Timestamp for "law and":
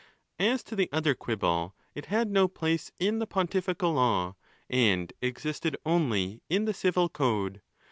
3.93-5.13